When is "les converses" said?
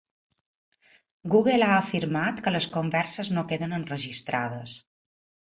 2.57-3.31